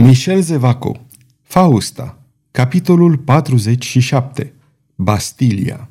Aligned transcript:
Michel 0.00 0.40
Zevaco 0.40 1.06
Fausta 1.42 2.18
Capitolul 2.50 3.16
47 3.16 4.52
Bastilia 4.94 5.88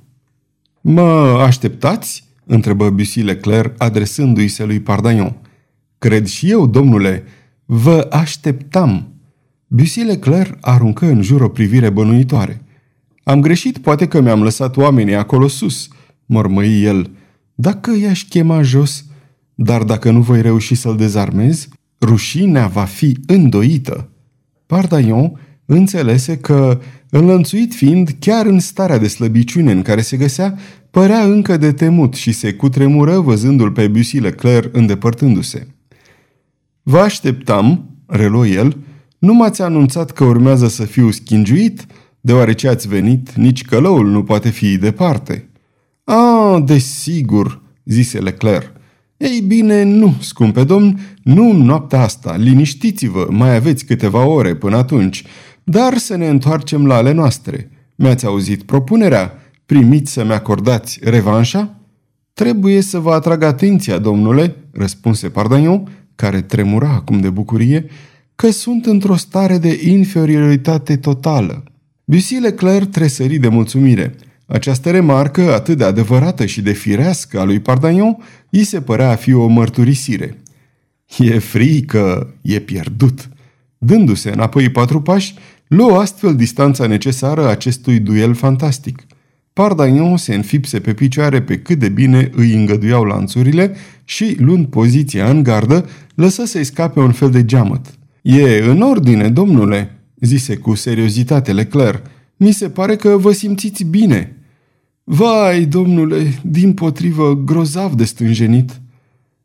Mă 0.81 1.39
așteptați? 1.41 2.23
întrebă 2.45 2.89
Bussy 2.89 3.21
Leclerc 3.21 3.73
adresându-i 3.77 4.47
se 4.47 4.65
lui 4.65 4.79
Pardaion. 4.79 5.35
Cred 5.97 6.25
și 6.25 6.51
eu, 6.51 6.67
domnule, 6.67 7.23
vă 7.65 8.07
așteptam. 8.11 9.07
Bussy 9.67 9.99
Leclerc 9.99 10.57
aruncă 10.61 11.05
în 11.05 11.21
jur 11.21 11.41
o 11.41 11.49
privire 11.49 11.89
bănuitoare. 11.89 12.61
Am 13.23 13.41
greșit, 13.41 13.77
poate 13.77 14.07
că 14.07 14.21
mi-am 14.21 14.43
lăsat 14.43 14.77
oamenii 14.77 15.15
acolo 15.15 15.47
sus, 15.47 15.87
mormăi 16.25 16.83
el. 16.83 17.11
Dacă 17.55 17.91
i-aș 17.95 18.23
chema 18.23 18.61
jos, 18.61 19.05
dar 19.55 19.83
dacă 19.83 20.11
nu 20.11 20.21
voi 20.21 20.41
reuși 20.41 20.75
să-l 20.75 20.97
dezarmez, 20.97 21.67
rușinea 22.01 22.67
va 22.67 22.83
fi 22.83 23.17
îndoită. 23.27 24.09
Pardaion 24.65 25.39
înțelese 25.65 26.37
că, 26.37 26.79
înlănțuit 27.09 27.73
fiind 27.73 28.15
chiar 28.19 28.45
în 28.45 28.59
starea 28.59 28.97
de 28.97 29.07
slăbiciune 29.07 29.71
în 29.71 29.81
care 29.81 30.01
se 30.01 30.17
găsea, 30.17 30.57
părea 30.91 31.23
încă 31.23 31.57
de 31.57 31.71
temut 31.71 32.13
și 32.13 32.31
se 32.31 32.53
cutremură 32.53 33.19
văzându-l 33.19 33.71
pe 33.71 33.87
Bussy 33.87 34.19
Leclerc 34.19 34.75
îndepărtându-se. 34.75 35.67
Vă 36.83 36.99
așteptam, 36.99 37.89
reluă 38.05 38.47
el, 38.47 38.77
nu 39.19 39.33
m-ați 39.33 39.61
anunțat 39.61 40.11
că 40.11 40.23
urmează 40.23 40.67
să 40.67 40.83
fiu 40.83 41.11
schingiuit, 41.11 41.85
deoarece 42.21 42.67
ați 42.67 42.87
venit, 42.87 43.33
nici 43.33 43.63
călăul 43.63 44.07
nu 44.07 44.23
poate 44.23 44.49
fi 44.49 44.77
departe. 44.77 45.49
Ah, 46.03 46.63
desigur, 46.65 47.61
zise 47.85 48.19
Leclerc. 48.19 48.71
Ei 49.17 49.41
bine, 49.41 49.83
nu, 49.83 50.15
scumpe 50.19 50.63
domn, 50.63 50.99
nu 51.23 51.51
noaptea 51.51 52.01
asta, 52.01 52.35
liniștiți-vă, 52.35 53.27
mai 53.29 53.55
aveți 53.55 53.85
câteva 53.85 54.25
ore 54.25 54.55
până 54.55 54.75
atunci, 54.77 55.23
dar 55.63 55.97
să 55.97 56.15
ne 56.15 56.27
întoarcem 56.27 56.85
la 56.85 56.95
ale 56.95 57.11
noastre. 57.11 57.69
Mi-ați 57.95 58.25
auzit 58.25 58.63
propunerea? 58.63 59.33
Primiți 59.65 60.11
să-mi 60.11 60.31
acordați 60.31 60.99
revanșa? 61.03 61.79
Trebuie 62.33 62.81
să 62.81 62.99
vă 62.99 63.11
atrag 63.11 63.43
atenția, 63.43 63.97
domnule, 63.97 64.55
răspunse 64.71 65.29
Pardagnon, 65.29 66.05
care 66.15 66.41
tremura 66.41 66.89
acum 66.89 67.19
de 67.19 67.29
bucurie, 67.29 67.85
că 68.35 68.51
sunt 68.51 68.85
într-o 68.85 69.15
stare 69.15 69.57
de 69.57 69.79
inferioritate 69.83 70.97
totală. 70.97 71.63
Bussy 72.03 72.35
Leclerc 72.35 72.89
tresări 72.89 73.37
de 73.37 73.47
mulțumire– 73.47 74.15
această 74.47 74.91
remarcă, 74.91 75.53
atât 75.53 75.77
de 75.77 75.83
adevărată 75.83 76.45
și 76.45 76.61
de 76.61 76.71
firească 76.71 77.39
a 77.39 77.43
lui 77.43 77.59
Pardagnon, 77.59 78.17
îi 78.49 78.63
se 78.63 78.81
părea 78.81 79.09
a 79.09 79.15
fi 79.15 79.33
o 79.33 79.47
mărturisire. 79.47 80.37
E 81.17 81.39
frică, 81.39 82.33
e 82.41 82.59
pierdut. 82.59 83.29
Dându-se 83.77 84.29
înapoi 84.29 84.69
patru 84.69 85.01
pași, 85.01 85.35
luă 85.67 85.97
astfel 85.99 86.35
distanța 86.35 86.87
necesară 86.87 87.47
acestui 87.47 87.99
duel 87.99 88.33
fantastic. 88.33 89.05
Pardagnon 89.53 90.17
se 90.17 90.35
înfipse 90.35 90.79
pe 90.79 90.93
picioare 90.93 91.41
pe 91.41 91.57
cât 91.57 91.79
de 91.79 91.89
bine 91.89 92.29
îi 92.35 92.53
îngăduiau 92.53 93.03
lanțurile 93.03 93.75
și, 94.03 94.35
luând 94.39 94.65
poziția 94.65 95.29
în 95.29 95.43
gardă, 95.43 95.89
lăsă 96.15 96.45
să-i 96.45 96.63
scape 96.63 96.99
un 96.99 97.11
fel 97.11 97.29
de 97.29 97.45
geamăt. 97.45 97.85
E 98.21 98.63
în 98.63 98.81
ordine, 98.81 99.29
domnule," 99.29 99.99
zise 100.19 100.55
cu 100.55 100.75
seriozitate 100.75 101.53
Leclerc. 101.53 102.05
Mi 102.37 102.51
se 102.51 102.69
pare 102.69 102.95
că 102.95 103.09
vă 103.17 103.31
simțiți 103.31 103.83
bine." 103.83 104.36
Vai, 105.09 105.65
domnule, 105.65 106.39
din 106.43 106.73
potrivă, 106.73 107.41
grozav 107.45 107.93
de 107.93 108.03
stânjenit. 108.03 108.81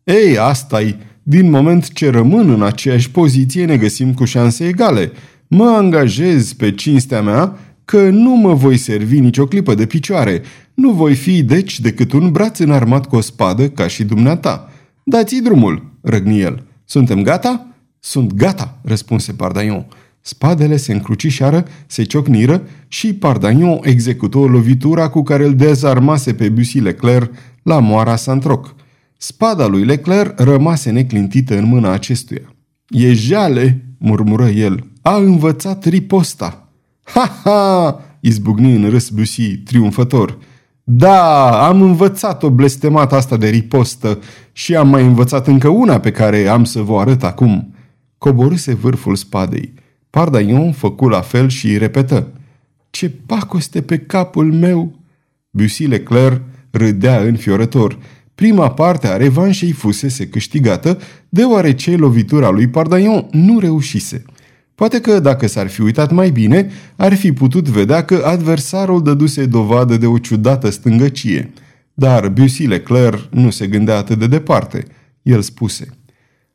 Ei, 0.05 0.39
asta 0.39 0.83
-i. 0.83 0.97
Din 1.23 1.51
moment 1.51 1.93
ce 1.93 2.11
rămân 2.11 2.51
în 2.51 2.63
aceeași 2.63 3.11
poziție, 3.11 3.65
ne 3.65 3.77
găsim 3.77 4.15
cu 4.15 4.25
șanse 4.25 4.67
egale. 4.67 5.13
Mă 5.47 5.65
angajez 5.65 6.53
pe 6.53 6.73
cinstea 6.75 7.23
mea 7.23 7.59
că 7.85 8.11
nu 8.11 8.31
mă 8.31 8.55
voi 8.55 8.77
servi 8.77 9.21
nicio 9.21 9.47
clipă 9.47 9.75
de 9.75 9.87
picioare. 9.87 10.43
Nu 10.75 10.91
voi 10.91 11.15
fi, 11.15 11.43
deci, 11.43 11.81
decât 11.81 12.13
un 12.13 12.31
braț 12.31 12.59
înarmat 12.59 13.07
cu 13.07 13.17
o 13.17 13.21
spadă, 13.21 13.69
ca 13.69 13.87
și 13.87 14.05
dumneata. 14.05 14.71
Dați-i 15.05 15.43
drumul, 15.43 15.93
răgni 16.01 16.41
el. 16.41 16.63
Suntem 16.85 17.23
gata? 17.23 17.67
Sunt 18.01 18.33
gata, 18.33 18.79
răspunse 18.85 19.33
Pardaion. 19.33 19.87
Spadele 20.25 20.77
se 20.77 20.93
încrucișară, 20.93 21.65
se 21.87 22.03
ciocniră 22.03 22.63
și 22.89 23.15
Pardagnon 23.15 23.79
execută 23.83 24.39
lovitura 24.39 25.09
cu 25.09 25.23
care 25.23 25.45
îl 25.45 25.55
dezarmase 25.55 26.35
pe 26.35 26.49
Bussy 26.49 26.79
Leclerc 26.79 27.33
la 27.63 27.79
moara 27.79 28.17
Santroc. 28.17 28.75
Spada 29.17 29.67
lui 29.67 29.85
Leclerc 29.85 30.41
rămase 30.41 30.91
neclintită 30.91 31.59
în 31.59 31.65
mâna 31.65 31.93
acestuia. 31.93 32.55
E 32.89 33.13
jale, 33.13 33.85
murmură 33.99 34.49
el, 34.49 34.87
a 35.03 35.17
învățat 35.17 35.85
riposta. 35.85 36.69
Ha, 37.03 37.41
ha, 37.45 38.01
izbucni 38.21 38.75
în 38.75 38.91
râs 38.91 39.09
Bussy, 39.09 39.57
triumfător. 39.57 40.39
Da, 40.85 41.49
am 41.67 41.83
învățat 41.83 42.43
o 42.43 42.51
blestemată 42.51 43.15
asta 43.15 43.37
de 43.37 43.49
ripostă 43.49 44.19
și 44.53 44.77
am 44.77 44.89
mai 44.89 45.07
învățat 45.07 45.47
încă 45.47 45.69
una 45.69 45.99
pe 45.99 46.11
care 46.11 46.47
am 46.47 46.65
să 46.65 46.81
vă 46.81 46.99
arăt 46.99 47.23
acum. 47.23 47.75
Coborâse 48.19 48.75
vârful 48.75 49.17
spadei. 49.17 49.75
Pardaion 50.13 50.73
făcu 50.73 51.09
la 51.09 51.21
fel 51.21 51.49
și 51.49 51.79
repetă. 51.79 52.33
Ce 52.91 53.11
pacoste 53.27 53.83
pe 53.83 53.99
capul 53.99 54.53
meu! 54.53 54.99
Bussy 55.51 55.85
Leclerc 55.85 56.41
râdea 56.71 57.21
înfiorător. 57.21 57.99
Prima 58.35 58.71
parte 58.71 59.07
a 59.07 59.17
revanșei 59.17 59.73
fusese 59.73 60.29
câștigată, 60.29 60.99
deoarece 61.29 61.97
lovitura 61.97 62.51
lui 62.51 62.69
Pardaion 62.69 63.29
nu 63.31 63.59
reușise. 63.59 64.23
Poate 64.75 65.01
că, 65.01 65.21
dacă 65.21 65.47
s-ar 65.47 65.69
fi 65.69 65.81
uitat 65.81 66.11
mai 66.11 66.31
bine, 66.31 66.71
ar 66.97 67.15
fi 67.15 67.33
putut 67.33 67.69
vedea 67.69 68.05
că 68.05 68.23
adversarul 68.25 69.03
dăduse 69.03 69.47
dovadă 69.47 69.97
de 69.97 70.07
o 70.07 70.19
ciudată 70.19 70.71
stângăcie. 70.71 71.53
Dar 71.95 72.29
Bussy 72.29 72.67
Leclerc 72.67 73.29
nu 73.31 73.51
se 73.51 73.67
gândea 73.67 73.97
atât 73.97 74.19
de 74.19 74.27
departe. 74.27 74.85
El 75.23 75.43
spuse– 75.43 75.87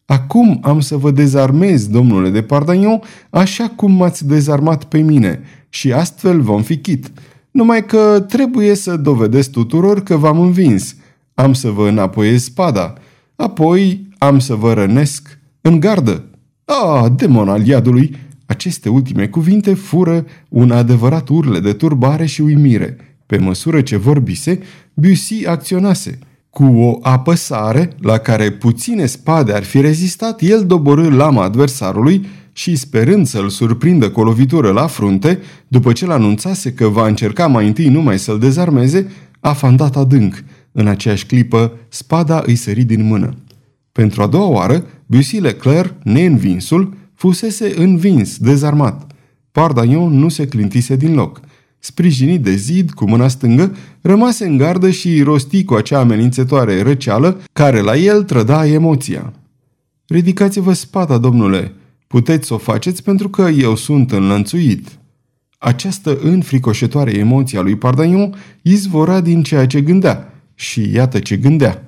Acum 0.10 0.60
am 0.62 0.80
să 0.80 0.98
vă 0.98 1.12
dezarmez, 1.12 1.88
domnule 1.88 2.30
de 2.30 2.42
Pardagnon, 2.42 3.02
așa 3.30 3.68
cum 3.76 3.92
m-ați 3.92 4.28
dezarmat 4.28 4.84
pe 4.84 5.00
mine 5.00 5.42
și 5.70 5.92
astfel 5.92 6.42
vom 6.42 6.62
fi 6.62 6.78
chit. 6.78 7.12
Numai 7.52 7.86
că 7.86 8.26
trebuie 8.28 8.76
să 8.76 8.98
dovedesc 8.98 9.52
tuturor 9.52 10.04
că 10.04 10.16
v-am 10.18 10.40
învins. 10.40 10.96
Am 11.34 11.54
să 11.54 11.70
vă 11.70 11.88
înapoiez 11.88 12.44
spada. 12.44 12.94
Apoi 13.36 14.08
am 14.18 14.40
să 14.40 14.56
vă 14.56 14.74
rănesc 14.74 15.40
în 15.62 15.80
gardă. 15.80 16.26
Ah, 16.66 17.12
demon 17.16 17.50
al 17.50 17.68
iadului! 17.68 18.16
Aceste 18.46 18.90
ultime 18.90 19.28
cuvinte 19.28 19.74
fură 19.74 20.26
un 20.50 20.72
adevărat 20.72 21.30
urle 21.30 21.60
de 21.60 21.74
turbare 21.74 22.26
și 22.26 22.42
uimire. 22.42 22.98
Pe 23.26 23.38
măsură 23.38 23.82
ce 23.82 23.98
vorbise, 23.98 24.60
Bussy 24.94 25.48
acționase– 25.48 26.20
cu 26.58 26.64
o 26.64 27.00
apăsare 27.02 27.90
la 28.02 28.18
care 28.18 28.52
puține 28.52 29.06
spade 29.06 29.54
ar 29.54 29.64
fi 29.64 29.82
rezistat, 29.82 30.42
el 30.42 30.66
doborâ 30.66 31.10
lama 31.10 31.44
adversarului 31.44 32.26
și, 32.52 32.76
sperând 32.76 33.28
să-l 33.28 33.50
surprindă 33.50 34.10
cu 34.10 34.20
o 34.20 34.24
lovitură 34.24 34.72
la 34.72 34.88
frunte, 34.88 35.40
după 35.68 35.92
ce 35.92 36.06
l-anunțase 36.06 36.74
că 36.74 36.88
va 36.88 37.08
încerca 37.08 37.48
mai 37.48 37.68
întâi 37.68 37.88
numai 37.88 38.20
să-l 38.20 38.40
dezarmeze, 38.40 39.12
a 39.40 39.54
fandat 39.54 39.96
adânc. 39.96 40.44
În 40.72 40.88
aceeași 40.88 41.26
clipă, 41.26 41.72
spada 41.90 42.44
îi 42.46 42.56
sări 42.56 42.84
din 42.84 43.06
mână. 43.06 43.34
Pentru 43.92 44.22
a 44.22 44.28
doua 44.28 44.48
oară, 44.48 44.86
Bussy 45.06 45.40
Leclerc, 45.40 45.94
neînvinsul, 46.04 46.94
fusese 47.14 47.74
învins, 47.76 48.38
dezarmat. 48.38 49.12
Pardaion 49.52 50.20
nu 50.20 50.30
se 50.30 50.48
clintise 50.48 50.96
din 50.96 51.14
loc– 51.14 51.42
sprijinit 51.80 52.42
de 52.42 52.56
zid 52.56 52.92
cu 52.92 53.10
mâna 53.10 53.28
stângă, 53.28 53.76
rămase 54.02 54.46
în 54.46 54.58
gardă 54.58 54.90
și 54.90 55.22
rosti 55.22 55.64
cu 55.64 55.74
acea 55.74 56.00
amenințătoare 56.00 56.82
răceală 56.82 57.42
care 57.54 57.80
la 57.80 57.96
el 57.96 58.24
trăda 58.24 58.68
emoția. 58.68 59.34
Ridicați-vă 60.08 60.74
spada, 60.74 61.18
domnule. 61.18 61.74
Puteți 62.08 62.48
să 62.48 62.54
o 62.54 62.58
faceți 62.58 63.04
pentru 63.04 63.30
că 63.30 63.42
eu 63.42 63.76
sunt 63.76 64.12
înlănțuit. 64.12 64.98
Această 65.58 66.18
înfricoșătoare 66.22 67.12
emoție 67.12 67.58
a 67.58 67.62
lui 67.62 67.76
Pardaion 67.76 68.36
izvora 68.62 69.22
din 69.22 69.44
ceea 69.44 69.68
ce 69.68 69.82
gândea. 69.82 70.34
Și 70.56 70.92
iată 70.94 71.20
ce 71.20 71.38
gândea. 71.38 71.88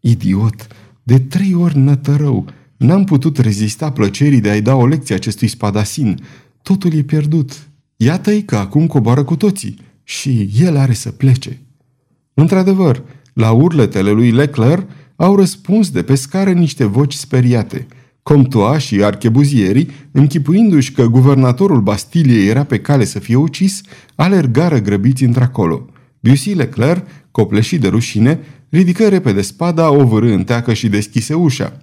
Idiot! 0.00 0.66
De 1.02 1.18
trei 1.18 1.54
ori 1.54 1.78
nătărău! 1.78 2.46
N-am 2.76 3.04
putut 3.04 3.38
rezista 3.38 3.92
plăcerii 3.92 4.40
de 4.40 4.50
a-i 4.50 4.62
da 4.62 4.74
o 4.74 4.86
lecție 4.86 5.14
acestui 5.14 5.48
spadasin. 5.48 6.18
Totul 6.62 6.94
e 6.94 7.02
pierdut. 7.02 7.68
Iată-i 7.96 8.44
că 8.44 8.56
acum 8.56 8.86
coboară 8.86 9.24
cu 9.24 9.36
toții 9.36 9.78
și 10.04 10.50
el 10.60 10.76
are 10.76 10.92
să 10.92 11.10
plece. 11.10 11.60
Într-adevăr, 12.34 13.02
la 13.32 13.50
urletele 13.50 14.10
lui 14.10 14.30
Leclerc 14.30 14.90
au 15.16 15.36
răspuns 15.36 15.90
de 15.90 16.02
pe 16.02 16.14
scară 16.14 16.50
niște 16.50 16.84
voci 16.84 17.14
speriate. 17.14 17.86
Comtoa 18.22 18.78
și 18.78 19.02
archebuzierii, 19.02 19.90
închipuindu-și 20.10 20.92
că 20.92 21.06
guvernatorul 21.06 21.80
Bastiliei 21.80 22.48
era 22.48 22.64
pe 22.64 22.80
cale 22.80 23.04
să 23.04 23.18
fie 23.18 23.36
ucis, 23.36 23.80
alergară 24.14 24.78
grăbiți 24.78 25.24
într-acolo. 25.24 25.86
Bussy 26.20 26.52
Leclerc, 26.52 27.06
copleșit 27.30 27.80
de 27.80 27.88
rușine, 27.88 28.40
ridică 28.68 29.08
repede 29.08 29.40
spada, 29.40 29.90
o 29.90 30.04
vârâ 30.04 30.32
în 30.32 30.44
teacă 30.44 30.72
și 30.72 30.88
deschise 30.88 31.34
ușa. 31.34 31.82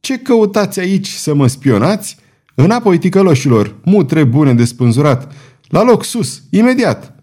Ce 0.00 0.18
căutați 0.18 0.80
aici 0.80 1.08
să 1.08 1.34
mă 1.34 1.46
spionați?" 1.46 2.16
Înapoi, 2.58 2.98
ticăloșilor, 2.98 3.74
mutre 3.84 4.24
bune 4.24 4.54
de 4.54 4.64
spânzurat. 4.64 5.32
La 5.68 5.82
loc, 5.82 6.04
sus, 6.04 6.42
imediat! 6.50 7.14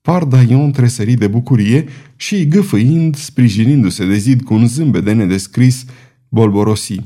Pardaion 0.00 0.70
tresări 0.70 1.14
de 1.14 1.26
bucurie 1.26 1.84
și, 2.16 2.48
gâfâind, 2.48 3.16
sprijinindu-se 3.16 4.06
de 4.06 4.16
zid 4.16 4.42
cu 4.42 4.54
un 4.54 4.66
zâmbet 4.66 5.04
de 5.04 5.12
nedescris, 5.12 5.84
bolborosi. 6.28 7.00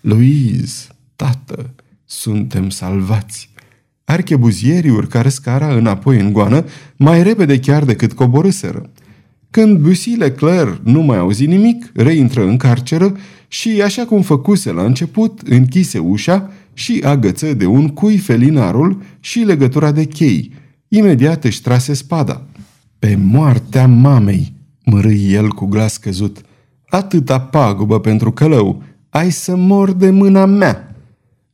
Louise, 0.00 0.86
tată, 1.16 1.74
suntem 2.04 2.70
salvați! 2.70 3.50
Archebuzierii 4.04 4.90
urcară 4.90 5.28
scara 5.28 5.74
înapoi 5.74 6.20
în 6.20 6.32
goană, 6.32 6.64
mai 6.96 7.22
repede 7.22 7.58
chiar 7.58 7.84
decât 7.84 8.12
coborâseră. 8.12 8.90
Când 9.50 9.78
Bussy 9.78 10.10
Leclerc 10.10 10.80
nu 10.82 11.00
mai 11.02 11.18
auzi 11.18 11.46
nimic, 11.46 11.90
reintră 11.94 12.46
în 12.46 12.56
carceră 12.56 13.16
și, 13.48 13.82
așa 13.82 14.04
cum 14.04 14.22
făcuse 14.22 14.72
la 14.72 14.84
început, 14.84 15.40
închise 15.40 15.98
ușa 15.98 16.50
și 16.72 17.02
agăță 17.04 17.54
de 17.54 17.66
un 17.66 17.88
cui 17.88 18.16
felinarul 18.16 19.02
și 19.20 19.38
legătura 19.38 19.92
de 19.92 20.04
chei. 20.04 20.52
Imediat 20.88 21.44
își 21.44 21.62
trase 21.62 21.94
spada. 21.94 22.42
Pe 22.98 23.18
moartea 23.22 23.86
mamei, 23.86 24.52
mărâi 24.84 25.32
el 25.32 25.48
cu 25.48 25.66
glas 25.66 25.96
căzut. 25.96 26.40
Atâta 26.88 27.40
pagubă 27.40 28.00
pentru 28.00 28.32
călău, 28.32 28.82
ai 29.08 29.30
să 29.30 29.56
mor 29.56 29.92
de 29.92 30.10
mâna 30.10 30.44
mea. 30.44 30.94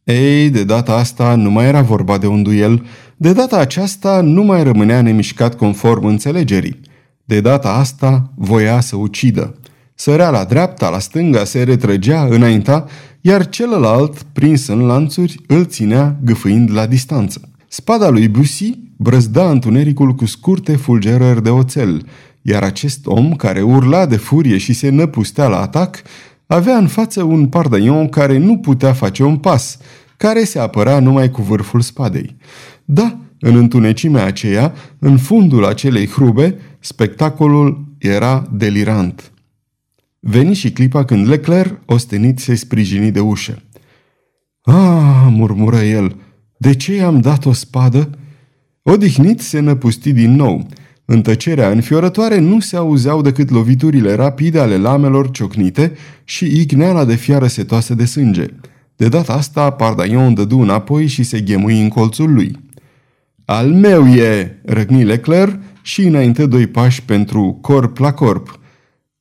Ei, 0.04 0.50
de 0.50 0.64
data 0.64 0.92
asta 0.92 1.34
nu 1.34 1.50
mai 1.50 1.66
era 1.66 1.82
vorba 1.82 2.18
de 2.18 2.26
un 2.26 2.42
duel, 2.42 2.86
de 3.16 3.32
data 3.32 3.58
aceasta 3.58 4.20
nu 4.20 4.42
mai 4.42 4.62
rămânea 4.62 5.02
nemișcat 5.02 5.56
conform 5.56 6.04
înțelegerii. 6.04 6.80
De 7.24 7.40
data 7.40 7.72
asta 7.72 8.32
voia 8.34 8.80
să 8.80 8.96
ucidă. 8.96 9.54
Sărea 9.98 10.30
la 10.30 10.44
dreapta, 10.44 10.88
la 10.88 10.98
stânga, 10.98 11.44
se 11.44 11.62
retrăgea, 11.62 12.24
înainta, 12.24 12.86
iar 13.20 13.48
celălalt, 13.48 14.22
prins 14.22 14.66
în 14.66 14.86
lanțuri, 14.86 15.40
îl 15.46 15.64
ținea 15.64 16.16
gâfâind 16.24 16.70
la 16.72 16.86
distanță. 16.86 17.40
Spada 17.68 18.08
lui 18.08 18.28
Bussy 18.28 18.78
brăzda 18.96 19.50
întunericul 19.50 20.12
cu 20.14 20.26
scurte 20.26 20.76
fulgerări 20.76 21.42
de 21.42 21.50
oțel, 21.50 22.06
iar 22.42 22.62
acest 22.62 23.06
om, 23.06 23.34
care 23.34 23.62
urla 23.62 24.06
de 24.06 24.16
furie 24.16 24.56
și 24.56 24.72
se 24.72 24.88
năpustea 24.88 25.46
la 25.48 25.60
atac, 25.60 26.02
avea 26.46 26.76
în 26.76 26.86
față 26.86 27.22
un 27.22 27.46
pardaion 27.46 28.08
care 28.08 28.38
nu 28.38 28.56
putea 28.56 28.92
face 28.92 29.22
un 29.22 29.36
pas, 29.36 29.78
care 30.16 30.44
se 30.44 30.58
apăra 30.58 30.98
numai 30.98 31.30
cu 31.30 31.42
vârful 31.42 31.80
spadei. 31.80 32.36
Da, 32.84 33.18
în 33.40 33.56
întunecimea 33.56 34.24
aceea, 34.24 34.72
în 34.98 35.16
fundul 35.16 35.64
acelei 35.64 36.06
hrube, 36.06 36.58
spectacolul 36.80 37.84
era 37.98 38.48
delirant. 38.52 39.30
Veni 40.28 40.54
și 40.54 40.70
clipa 40.70 41.04
când 41.04 41.28
Leclerc, 41.28 41.80
ostenit, 41.84 42.38
se 42.38 42.54
sprijini 42.54 43.10
de 43.10 43.20
ușă. 43.20 43.62
Ah, 44.62 45.26
murmură 45.30 45.76
el, 45.76 46.16
de 46.56 46.74
ce 46.74 46.94
i-am 46.94 47.20
dat 47.20 47.44
o 47.44 47.52
spadă? 47.52 48.10
Odihnit 48.82 49.40
se 49.40 49.58
năpusti 49.58 50.12
din 50.12 50.34
nou. 50.34 50.66
În 51.04 51.22
tăcerea 51.22 51.70
înfiorătoare 51.70 52.38
nu 52.38 52.60
se 52.60 52.76
auzeau 52.76 53.22
decât 53.22 53.50
loviturile 53.50 54.14
rapide 54.14 54.58
ale 54.58 54.76
lamelor 54.76 55.30
ciocnite 55.30 55.92
și 56.24 56.60
igneala 56.60 57.04
de 57.04 57.14
fiară 57.14 57.46
setoasă 57.46 57.94
de 57.94 58.04
sânge. 58.04 58.46
De 58.96 59.08
data 59.08 59.32
asta, 59.32 59.70
Pardaion 59.70 60.34
dădu 60.34 60.58
înapoi 60.58 61.06
și 61.06 61.22
se 61.22 61.40
ghemui 61.40 61.80
în 61.80 61.88
colțul 61.88 62.32
lui. 62.32 62.56
Al 63.44 63.72
meu 63.72 64.06
e!" 64.06 64.60
răgni 64.64 65.04
Leclerc 65.04 65.60
și 65.82 66.02
înainte 66.02 66.46
doi 66.46 66.66
pași 66.66 67.02
pentru 67.02 67.58
corp 67.60 67.98
la 67.98 68.12
corp. 68.12 68.60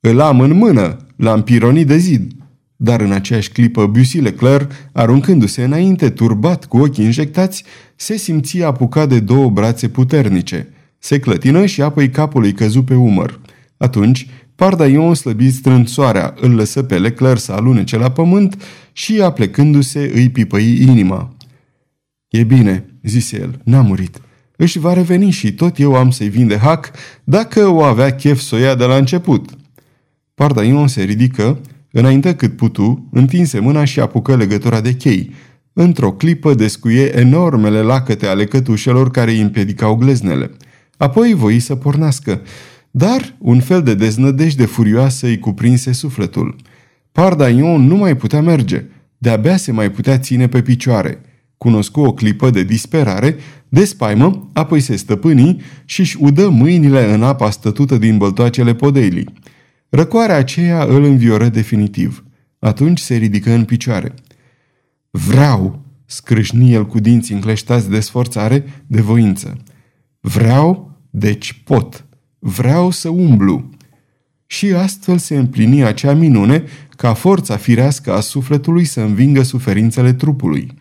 Îl 0.07 0.19
am 0.19 0.39
în 0.39 0.53
mână, 0.53 0.97
l-am 1.15 1.43
pironit 1.43 1.87
de 1.87 1.97
zid. 1.97 2.31
Dar 2.75 3.01
în 3.01 3.11
aceeași 3.11 3.49
clipă, 3.49 3.85
Bussy 3.87 4.19
Leclerc, 4.19 4.71
aruncându-se 4.91 5.63
înainte, 5.63 6.09
turbat 6.09 6.65
cu 6.65 6.77
ochii 6.77 7.05
injectați, 7.05 7.63
se 7.95 8.17
simția 8.17 8.67
apucat 8.67 9.09
de 9.09 9.19
două 9.19 9.49
brațe 9.49 9.87
puternice. 9.87 10.73
Se 10.99 11.19
clătină 11.19 11.65
și 11.65 11.81
apoi 11.81 12.09
capul 12.09 12.43
îi 12.43 12.53
căzu 12.53 12.83
pe 12.83 12.93
umăr. 12.93 13.39
Atunci, 13.77 14.27
Pardaion 14.55 15.13
slăbi 15.13 15.51
strânsoarea, 15.51 16.33
îl 16.39 16.51
lăsă 16.55 16.83
pe 16.83 16.97
Leclerc 16.97 17.39
să 17.39 17.51
alunece 17.51 17.97
la 17.97 18.11
pământ 18.11 18.63
și, 18.91 19.21
aplecându-se, 19.21 20.11
îi 20.13 20.29
pipăi 20.29 20.81
inima. 20.81 21.35
E 22.29 22.43
bine, 22.43 22.85
zise 23.03 23.39
el, 23.39 23.59
n-a 23.63 23.81
murit. 23.81 24.21
Își 24.57 24.79
va 24.79 24.93
reveni 24.93 25.29
și 25.29 25.53
tot 25.53 25.79
eu 25.79 25.95
am 25.95 26.11
să-i 26.11 26.29
vin 26.29 26.47
de 26.47 26.57
hac 26.57 26.91
dacă 27.23 27.67
o 27.67 27.81
avea 27.81 28.15
chef 28.15 28.39
să 28.39 28.55
o 28.55 28.57
ia 28.57 28.75
de 28.75 28.85
la 28.85 28.95
început. 28.95 29.49
Pardaion 30.35 30.87
se 30.87 31.03
ridică, 31.03 31.59
înainte 31.91 32.35
cât 32.35 32.55
putu, 32.55 33.07
întinse 33.11 33.59
mâna 33.59 33.83
și 33.83 33.99
apucă 33.99 34.35
legătura 34.35 34.81
de 34.81 34.93
chei. 34.93 35.31
Într-o 35.73 36.11
clipă 36.11 36.53
descuie 36.53 37.19
enormele 37.19 37.81
lacăte 37.81 38.25
ale 38.27 38.45
cătușelor 38.45 39.11
care 39.11 39.31
îi 39.31 39.41
împiedicau 39.41 39.95
gleznele. 39.95 40.51
Apoi 40.97 41.33
voi 41.33 41.59
să 41.59 41.75
pornească, 41.75 42.41
dar 42.91 43.35
un 43.39 43.59
fel 43.59 43.83
de 43.83 43.93
deznădejde 43.93 44.65
furioasă 44.65 45.25
îi 45.25 45.39
cuprinse 45.39 45.91
sufletul. 45.91 46.55
Pardaion 47.11 47.87
nu 47.87 47.95
mai 47.95 48.17
putea 48.17 48.41
merge, 48.41 48.85
de-abia 49.17 49.57
se 49.57 49.71
mai 49.71 49.91
putea 49.91 50.17
ține 50.17 50.47
pe 50.47 50.61
picioare– 50.61 51.19
Cunoscu 51.57 51.99
o 51.99 52.13
clipă 52.13 52.49
de 52.49 52.63
disperare, 52.63 53.35
de 53.69 53.85
spaimă, 53.85 54.49
apoi 54.53 54.79
se 54.79 54.95
stăpâni 54.95 55.61
și-și 55.85 56.17
udă 56.19 56.49
mâinile 56.49 57.13
în 57.13 57.23
apa 57.23 57.49
stătută 57.49 57.97
din 57.97 58.17
băltoacele 58.17 58.73
podeilii. 58.73 59.33
Răcoarea 59.89 60.35
aceea 60.35 60.83
îl 60.83 61.03
învioră 61.03 61.47
definitiv. 61.47 62.23
Atunci 62.59 62.99
se 62.99 63.15
ridică 63.15 63.51
în 63.51 63.65
picioare. 63.65 64.13
Vreau, 65.09 65.85
scrâșni 66.05 66.73
el 66.73 66.85
cu 66.85 66.99
dinții 66.99 67.35
încleștați 67.35 67.89
de 67.89 67.99
sforțare, 67.99 68.83
de 68.87 69.01
voință. 69.01 69.57
Vreau, 70.19 70.91
deci 71.09 71.61
pot. 71.63 72.05
Vreau 72.39 72.91
să 72.91 73.09
umblu. 73.09 73.69
Și 74.45 74.65
astfel 74.65 75.17
se 75.17 75.37
împlini 75.37 75.83
acea 75.83 76.13
minune 76.13 76.63
ca 76.89 77.13
forța 77.13 77.57
firească 77.57 78.13
a 78.13 78.19
sufletului 78.19 78.85
să 78.85 79.01
învingă 79.01 79.41
suferințele 79.43 80.13
trupului. 80.13 80.71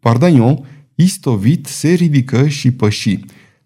Pardagnon, 0.00 0.66
istovit, 0.94 1.66
se 1.66 1.92
ridică 1.92 2.48
și 2.48 2.70
păși. 2.70 3.18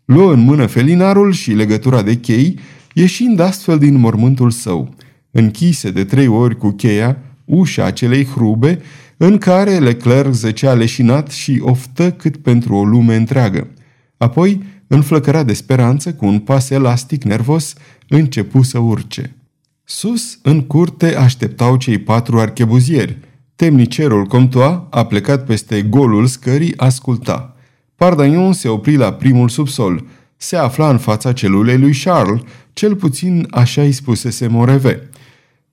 Luă 0.04 0.32
în 0.32 0.40
mână 0.40 0.66
felinarul 0.66 1.32
și 1.32 1.52
legătura 1.52 2.02
de 2.02 2.16
chei, 2.16 2.58
ieșind 2.94 3.40
astfel 3.40 3.78
din 3.78 3.94
mormântul 3.94 4.50
său. 4.50 4.94
Închise 5.30 5.90
de 5.90 6.04
trei 6.04 6.26
ori 6.26 6.56
cu 6.56 6.70
cheia 6.70 7.18
ușa 7.44 7.84
acelei 7.84 8.24
hrube, 8.24 8.80
în 9.16 9.38
care 9.38 9.78
Leclerc 9.78 10.32
zăcea 10.32 10.72
leșinat 10.72 11.30
și 11.30 11.60
oftă 11.62 12.10
cât 12.10 12.36
pentru 12.36 12.74
o 12.74 12.84
lume 12.84 13.16
întreagă. 13.16 13.68
Apoi, 14.16 14.62
înflăcăra 14.86 15.42
de 15.42 15.52
speranță 15.52 16.12
cu 16.12 16.26
un 16.26 16.38
pas 16.38 16.70
elastic 16.70 17.24
nervos, 17.24 17.74
începu 18.08 18.62
să 18.62 18.78
urce. 18.78 19.36
Sus, 19.84 20.38
în 20.42 20.60
curte, 20.60 21.16
așteptau 21.16 21.76
cei 21.76 21.98
patru 21.98 22.38
archebuzieri– 22.38 23.18
Temnicerul 23.56 24.24
Comtoa 24.26 24.86
a 24.90 25.04
plecat 25.06 25.44
peste 25.44 25.82
golul 25.82 26.26
scării, 26.26 26.76
asculta. 26.76 27.56
Pardagnon 27.96 28.52
se 28.52 28.68
opri 28.68 28.96
la 28.96 29.12
primul 29.12 29.48
subsol. 29.48 30.06
Se 30.36 30.56
afla 30.56 30.88
în 30.90 30.98
fața 30.98 31.32
celulei 31.32 31.78
lui 31.78 31.94
Charles, 32.04 32.40
cel 32.74 32.94
puțin 32.94 33.46
așa 33.50 33.82
îi 33.82 33.92
spusese 33.92 34.46
Moreve. 34.46 35.08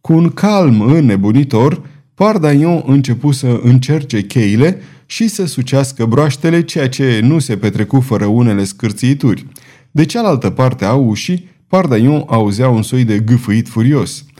Cu 0.01 0.13
un 0.13 0.29
calm 0.29 0.81
înnebunitor, 0.81 1.81
Pardagnon 2.13 2.83
începu 2.85 3.31
să 3.31 3.59
încerce 3.63 4.21
cheile 4.21 4.81
și 5.05 5.27
să 5.27 5.45
sucească 5.45 6.05
broaștele, 6.05 6.63
ceea 6.63 6.89
ce 6.89 7.19
nu 7.23 7.39
se 7.39 7.57
petrecu 7.57 7.99
fără 7.99 8.25
unele 8.25 8.63
scârțiituri. 8.63 9.45
De 9.91 10.05
cealaltă 10.05 10.49
parte 10.49 10.85
a 10.85 10.93
ușii, 10.93 11.49
Pardagnon 11.67 12.23
auzea 12.27 12.69
un 12.69 12.81
soi 12.81 13.03
de 13.03 13.19
gâfâit 13.19 13.67
furios– 13.67 14.23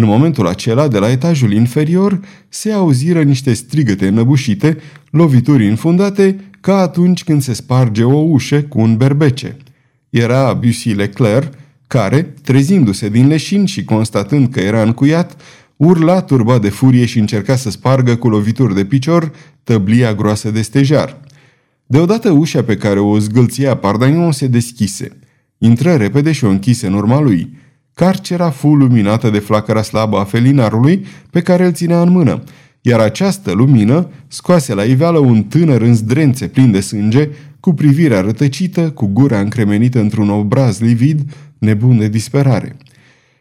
în 0.00 0.04
momentul 0.04 0.46
acela, 0.46 0.88
de 0.88 0.98
la 0.98 1.10
etajul 1.10 1.52
inferior, 1.52 2.20
se 2.48 2.72
auziră 2.72 3.22
niște 3.22 3.52
strigăte 3.52 4.06
înăbușite, 4.06 4.76
lovituri 5.10 5.68
înfundate, 5.68 6.36
ca 6.60 6.76
atunci 6.76 7.24
când 7.24 7.42
se 7.42 7.52
sparge 7.52 8.04
o 8.04 8.16
ușă 8.16 8.62
cu 8.62 8.80
un 8.80 8.96
berbece. 8.96 9.56
Era 10.10 10.52
Bussy 10.52 10.88
Leclerc, 10.88 11.52
care, 11.88 12.34
trezindu-se 12.42 13.08
din 13.08 13.26
leșin 13.26 13.64
și 13.64 13.84
constatând 13.84 14.48
că 14.48 14.60
era 14.60 14.82
încuiat, 14.82 15.40
urla 15.76 16.20
turba 16.20 16.58
de 16.58 16.68
furie 16.68 17.04
și 17.04 17.18
încerca 17.18 17.56
să 17.56 17.70
spargă 17.70 18.16
cu 18.16 18.28
lovituri 18.28 18.74
de 18.74 18.84
picior 18.84 19.32
tăblia 19.64 20.14
groasă 20.14 20.50
de 20.50 20.62
stejar. 20.62 21.20
Deodată 21.86 22.30
ușa 22.30 22.62
pe 22.62 22.76
care 22.76 23.00
o 23.00 23.18
zgâlția 23.18 23.76
Pardagnon 23.76 24.32
se 24.32 24.46
deschise. 24.46 25.18
Intră 25.58 25.94
repede 25.94 26.32
și 26.32 26.44
o 26.44 26.48
închise 26.48 26.86
în 26.86 26.92
urma 26.92 27.20
lui. 27.20 27.56
Carcera 27.94 28.50
fu 28.50 28.68
luminată 28.74 29.30
de 29.30 29.38
flacăra 29.38 29.82
slabă 29.82 30.18
a 30.18 30.24
felinarului 30.24 31.06
pe 31.30 31.40
care 31.40 31.64
îl 31.64 31.72
ținea 31.72 32.00
în 32.00 32.10
mână, 32.10 32.42
iar 32.80 33.00
această 33.00 33.52
lumină 33.52 34.10
scoase 34.26 34.74
la 34.74 34.82
iveală 34.82 35.18
un 35.18 35.42
tânăr 35.42 35.80
în 35.80 35.94
zdrențe 35.94 36.46
plin 36.46 36.70
de 36.70 36.80
sânge, 36.80 37.28
cu 37.60 37.72
privirea 37.74 38.20
rătăcită, 38.20 38.90
cu 38.90 39.06
gura 39.06 39.40
încremenită 39.40 40.00
într-un 40.00 40.30
obraz 40.30 40.80
livid, 40.80 41.30
nebun 41.58 41.98
de 41.98 42.08
disperare. 42.08 42.76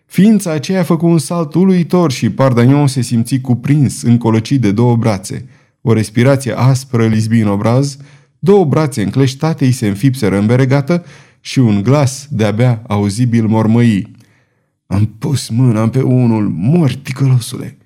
Ființa 0.06 0.52
aceea 0.52 0.84
făcu 0.84 1.06
un 1.08 1.18
salt 1.18 1.54
uluitor 1.54 2.12
și 2.12 2.30
Pardagnon 2.30 2.88
se 2.88 3.02
simți 3.02 3.40
cuprins, 3.40 4.02
încolăcit 4.02 4.62
de 4.62 4.72
două 4.72 4.96
brațe. 4.96 5.48
O 5.82 5.94
respirație 5.94 6.58
aspră 6.58 7.08
lisbi 7.08 7.40
în 7.40 7.48
obraz, 7.48 7.98
două 8.40 8.66
brațe 8.66 9.02
încleștate 9.02 9.66
îi 9.66 9.72
se 9.72 9.88
înfipseră 9.88 10.38
în 10.38 10.46
beregată 10.46 11.06
și 11.42 11.60
un 11.60 11.82
glas 11.84 12.28
de-abia 12.30 12.82
auzibil 12.88 13.48
mormăi. 13.48 14.12
Am 14.88 15.16
pus 15.20 15.50
mâna 15.50 15.90
pe 15.90 16.02
unul, 16.02 16.50
mort, 16.50 17.04
ticălosule. 17.04 17.78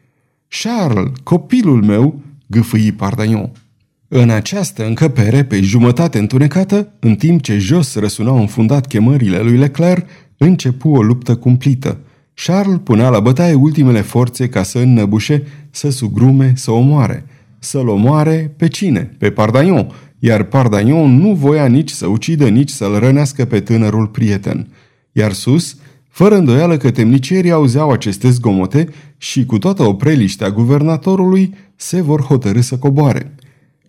Charles, 0.48 1.12
copilul 1.24 1.84
meu, 1.84 2.22
gâfâi 2.48 2.92
Pardagnon. 2.92 3.52
În 4.08 4.30
această 4.30 4.86
încăpere, 4.86 5.44
pe 5.44 5.62
jumătate 5.62 6.18
întunecată, 6.18 6.94
în 7.00 7.16
timp 7.16 7.42
ce 7.42 7.58
jos 7.58 7.96
răsunau 7.96 8.40
înfundat 8.40 8.88
chemările 8.88 9.42
lui 9.42 9.58
Leclerc, 9.58 10.08
începu 10.44 10.90
o 10.90 11.02
luptă 11.02 11.36
cumplită. 11.36 12.00
Charles 12.34 12.80
punea 12.84 13.10
la 13.10 13.20
bătaie 13.20 13.54
ultimele 13.54 14.02
forțe 14.02 14.50
ca 14.50 14.64
să 14.64 14.80
înnăbușe, 14.80 15.44
să 15.72 15.90
sugrume, 15.90 16.54
să 16.56 16.72
omoare. 16.72 17.26
Să-l 17.60 17.88
omoare 17.88 18.54
pe 18.58 18.68
cine? 18.68 19.16
Pe 19.18 19.30
Pardagnon, 19.32 19.92
iar 20.20 20.44
Pardagnon 20.44 21.18
nu 21.18 21.34
voia 21.34 21.66
nici 21.66 21.90
să 21.90 22.08
ucidă, 22.08 22.48
nici 22.48 22.70
să-l 22.70 23.00
rănească 23.00 23.46
pe 23.46 23.60
tânărul 23.60 24.08
prieten. 24.08 24.68
Iar 25.12 25.32
sus, 25.32 25.78
fără 26.10 26.36
îndoială 26.36 26.78
că 26.78 26.92
temnicierii 26.92 27.52
auzeau 27.52 27.92
aceste 27.92 28.30
zgomote 28.30 28.88
și 29.18 29.46
cu 29.46 29.58
toată 29.58 29.84
opreliștea 29.84 30.50
guvernatorului 30.50 31.54
se 31.76 32.02
vor 32.02 32.22
hotărâ 32.22 32.62
să 32.62 32.78
coboare. 32.78 33.36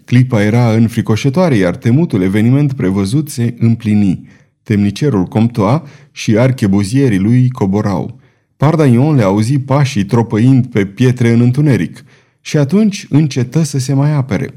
Clipa 0.05 0.43
era 0.43 0.73
înfricoșătoare, 0.73 1.57
iar 1.57 1.77
temutul 1.77 2.23
eveniment 2.23 2.73
prevăzut 2.73 3.29
se 3.29 3.55
împlini. 3.59 4.27
Temnicerul 4.63 5.25
Comtoa 5.25 5.87
și 6.13 6.39
archebuzierii 6.39 7.19
lui 7.19 7.51
coborau. 7.51 8.21
Pardaion 8.57 9.15
le 9.15 9.23
auzi 9.23 9.59
pașii 9.59 10.05
tropăind 10.05 10.67
pe 10.67 10.87
pietre 10.87 11.31
în 11.31 11.41
întuneric 11.41 12.05
și 12.41 12.57
atunci 12.57 13.07
încetă 13.09 13.63
să 13.63 13.79
se 13.79 13.93
mai 13.93 14.13
apere. 14.13 14.55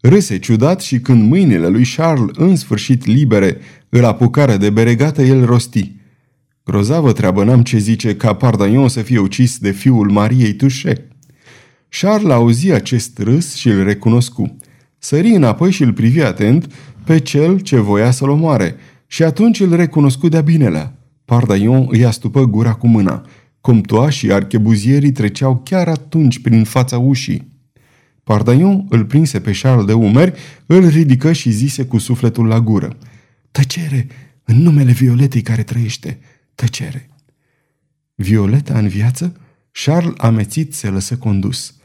Râse 0.00 0.38
ciudat 0.38 0.80
și 0.80 1.00
când 1.00 1.28
mâinile 1.28 1.68
lui 1.68 1.84
Charles, 1.96 2.36
în 2.36 2.56
sfârșit 2.56 3.06
libere, 3.06 3.58
îl 3.88 4.04
apucară 4.04 4.56
de 4.56 4.70
beregată, 4.70 5.22
el 5.22 5.44
rosti. 5.44 5.92
Grozavă 6.64 7.12
treabă 7.12 7.44
n-am 7.44 7.62
ce 7.62 7.78
zice 7.78 8.16
ca 8.16 8.34
Pardaion 8.34 8.88
să 8.88 9.02
fie 9.02 9.18
ucis 9.18 9.58
de 9.58 9.70
fiul 9.70 10.10
Mariei 10.10 10.52
Tușe. 10.52 11.08
Charles 11.88 12.32
auzi 12.32 12.70
acest 12.72 13.18
râs 13.18 13.54
și 13.54 13.68
îl 13.68 13.84
recunoscu. 13.84 14.56
Sări 14.98 15.28
înapoi 15.28 15.70
și 15.70 15.82
îl 15.82 15.92
privi 15.92 16.20
atent 16.20 16.72
pe 17.04 17.18
cel 17.18 17.58
ce 17.58 17.76
voia 17.76 18.10
să-l 18.10 18.28
omoare 18.28 18.76
și 19.10 19.22
atunci 19.22 19.60
îl 19.60 19.76
recunoscu 19.76 20.28
de-a 20.28 20.40
binelea. 20.40 20.98
Pardaion 21.24 21.86
îi 21.90 22.04
astupă 22.04 22.44
gura 22.44 22.74
cu 22.74 22.86
mâna. 22.86 23.26
Comtoa 23.60 24.08
și 24.08 24.32
archebuzierii 24.32 25.12
treceau 25.12 25.60
chiar 25.64 25.88
atunci 25.88 26.40
prin 26.40 26.64
fața 26.64 26.98
ușii. 26.98 27.56
Pardaion 28.24 28.86
îl 28.88 29.04
prinse 29.04 29.40
pe 29.40 29.58
Charles 29.62 29.84
de 29.84 29.92
umeri, 29.92 30.38
îl 30.66 30.88
ridică 30.88 31.32
și 31.32 31.50
zise 31.50 31.84
cu 31.84 31.98
sufletul 31.98 32.46
la 32.46 32.60
gură. 32.60 32.96
Tăcere! 33.50 34.06
În 34.44 34.62
numele 34.62 34.92
Violetei 34.92 35.42
care 35.42 35.62
trăiește! 35.62 36.18
Tăcere! 36.54 37.10
Violeta 38.14 38.78
în 38.78 38.88
viață? 38.88 39.36
Charles 39.70 40.14
amețit 40.16 40.74
se 40.74 40.88
lăsă 40.88 41.16
condus. 41.16 41.77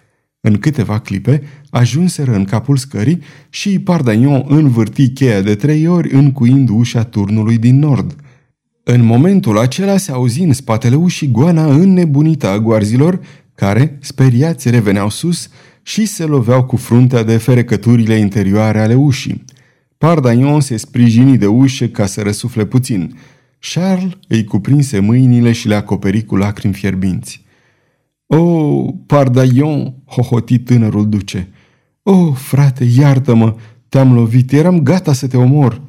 În 0.45 0.57
câteva 0.57 1.00
clipe 1.00 1.43
ajunseră 1.69 2.33
în 2.35 2.43
capul 2.43 2.77
scării 2.77 3.21
și 3.50 3.79
Pardagnon 3.79 4.45
învârti 4.47 5.09
cheia 5.09 5.41
de 5.41 5.55
trei 5.55 5.88
ori 5.88 6.13
încuind 6.13 6.69
ușa 6.69 7.03
turnului 7.03 7.57
din 7.57 7.79
nord. 7.79 8.15
În 8.83 9.03
momentul 9.03 9.57
acela 9.57 9.97
se 9.97 10.12
auzi 10.12 10.41
în 10.41 10.53
spatele 10.53 10.95
ușii 10.95 11.31
goana 11.31 11.65
înnebunită 11.65 12.47
a 12.47 12.59
goarzilor, 12.59 13.19
care, 13.55 13.97
speriați, 14.01 14.69
reveneau 14.69 15.09
sus 15.09 15.50
și 15.83 16.05
se 16.05 16.25
loveau 16.25 16.63
cu 16.63 16.75
fruntea 16.75 17.23
de 17.23 17.38
ferecăturile 17.38 18.13
interioare 18.13 18.79
ale 18.79 18.95
ușii. 18.95 19.43
Pardagnon 19.97 20.62
se 20.62 20.77
sprijini 20.77 21.38
de 21.38 21.47
ușă 21.47 21.88
ca 21.88 22.05
să 22.05 22.21
răsufle 22.21 22.65
puțin. 22.65 23.17
Charles 23.73 24.13
îi 24.27 24.43
cuprinse 24.43 25.00
mâinile 25.00 25.51
și 25.51 25.67
le 25.67 25.75
acoperi 25.75 26.23
cu 26.23 26.35
lacrimi 26.35 26.73
fierbinți. 26.73 27.42
Oh, 28.27 28.94
pardaion, 29.06 29.94
hohoti 30.06 30.60
tânărul 30.60 31.10
duce. 31.10 31.50
Oh, 32.03 32.34
frate, 32.36 32.88
iartă-mă, 32.98 33.56
te-am 33.89 34.13
lovit, 34.13 34.51
eram 34.51 34.80
gata 34.80 35.13
să 35.13 35.27
te 35.27 35.38
omor. 35.38 35.82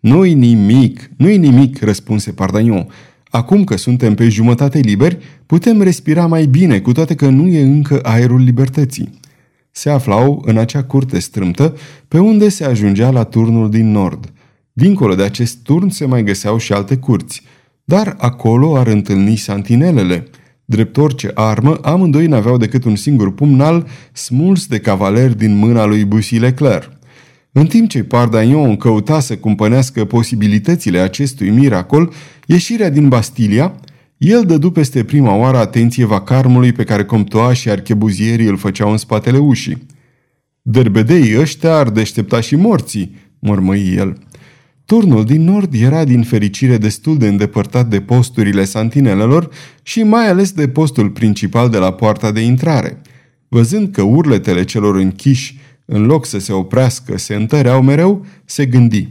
Nu-i 0.00 0.34
nimic, 0.34 1.10
nu-i 1.16 1.36
nimic, 1.36 1.82
răspunse 1.82 2.32
Pardaion. 2.32 2.88
Acum 3.30 3.64
că 3.64 3.76
suntem 3.76 4.14
pe 4.14 4.28
jumătate 4.28 4.78
liberi, 4.78 5.18
putem 5.46 5.82
respira 5.82 6.26
mai 6.26 6.46
bine, 6.46 6.80
cu 6.80 6.92
toate 6.92 7.14
că 7.14 7.28
nu 7.28 7.46
e 7.46 7.62
încă 7.62 8.00
aerul 8.02 8.40
libertății. 8.40 9.20
Se 9.70 9.90
aflau 9.90 10.42
în 10.46 10.56
acea 10.56 10.82
curte 10.82 11.18
strâmtă, 11.18 11.76
pe 12.08 12.18
unde 12.18 12.48
se 12.48 12.64
ajungea 12.64 13.10
la 13.10 13.24
turnul 13.24 13.70
din 13.70 13.90
nord. 13.90 14.32
Dincolo 14.72 15.14
de 15.14 15.22
acest 15.22 15.58
turn 15.62 15.88
se 15.88 16.04
mai 16.04 16.24
găseau 16.24 16.58
și 16.58 16.72
alte 16.72 16.96
curți, 16.96 17.42
dar 17.84 18.16
acolo 18.18 18.76
ar 18.76 18.86
întâlni 18.86 19.36
santinelele– 19.36 20.26
Drept 20.70 20.96
orice 20.96 21.30
armă, 21.34 21.78
amândoi 21.82 22.26
n-aveau 22.26 22.56
decât 22.56 22.84
un 22.84 22.96
singur 22.96 23.34
pumnal 23.34 23.86
smuls 24.12 24.66
de 24.66 24.78
cavaler 24.78 25.34
din 25.34 25.56
mâna 25.56 25.84
lui 25.84 26.04
Bussy 26.04 26.36
Leclerc. 26.36 26.92
În 27.52 27.66
timp 27.66 27.88
ce 27.88 28.02
Pardagnon 28.02 28.76
căuta 28.76 29.20
să 29.20 29.36
cumpănească 29.36 30.04
posibilitățile 30.04 30.98
acestui 30.98 31.50
miracol, 31.50 32.12
ieșirea 32.46 32.90
din 32.90 33.08
Bastilia, 33.08 33.74
el 34.16 34.44
dădu 34.44 34.70
peste 34.70 35.04
prima 35.04 35.34
oară 35.34 35.56
atenție 35.56 36.04
vacarmului 36.04 36.72
pe 36.72 36.84
care 36.84 37.04
Comtoa 37.04 37.52
și 37.52 37.70
archebuzierii 37.70 38.46
îl 38.46 38.56
făceau 38.56 38.90
în 38.90 38.96
spatele 38.96 39.38
ușii. 39.38 39.86
Derbedeii 40.62 41.38
ăștia 41.38 41.76
ar 41.76 41.90
deștepta 41.90 42.40
și 42.40 42.56
morții, 42.56 43.16
mormăi 43.38 43.94
el. 43.96 44.18
Turnul 44.90 45.24
din 45.24 45.44
nord 45.44 45.74
era 45.74 46.04
din 46.04 46.22
fericire 46.22 46.78
destul 46.78 47.18
de 47.18 47.28
îndepărtat 47.28 47.88
de 47.88 48.00
posturile 48.00 48.64
santinelelor 48.64 49.50
și 49.82 50.02
mai 50.02 50.28
ales 50.28 50.52
de 50.52 50.68
postul 50.68 51.10
principal 51.10 51.68
de 51.68 51.78
la 51.78 51.92
poarta 51.92 52.32
de 52.32 52.40
intrare. 52.40 53.00
Văzând 53.48 53.92
că 53.92 54.02
urletele 54.02 54.64
celor 54.64 54.96
închiși, 54.96 55.58
în 55.84 56.06
loc 56.06 56.26
să 56.26 56.38
se 56.38 56.52
oprească, 56.52 57.18
se 57.18 57.34
întăreau 57.34 57.82
mereu, 57.82 58.26
se 58.44 58.66
gândi. 58.66 59.08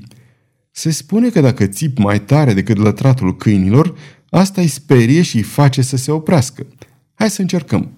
Se 0.72 0.90
spune 0.90 1.30
că 1.30 1.42
dacă 1.42 1.66
țip 1.66 1.98
mai 1.98 2.22
tare 2.22 2.54
decât 2.54 2.78
lătratul 2.78 3.36
câinilor, 3.36 3.96
asta 4.30 4.62
îi 4.62 4.68
sperie 4.68 5.22
și 5.22 5.36
îi 5.36 5.42
face 5.42 5.82
să 5.82 5.98
se 5.98 6.12
oprească. 6.12 6.68
Hai 7.14 7.30
să 7.30 7.42
încercăm. 7.42 7.92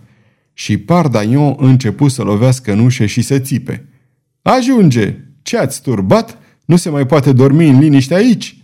Și 0.54 0.78
Pardagnon 0.78 1.56
începu 1.58 2.08
să 2.08 2.24
lovească 2.24 2.72
în 2.72 2.80
ușe 2.80 3.06
și 3.06 3.22
să 3.22 3.40
țipe. 3.40 3.86
Ajunge! 4.42 5.18
Ce 5.42 5.58
ați 5.58 5.82
turbat?" 5.82 6.41
Nu 6.72 6.78
se 6.78 6.90
mai 6.90 7.06
poate 7.06 7.32
dormi 7.32 7.70
în 7.70 7.80
liniște 7.80 8.14
aici!" 8.14 8.58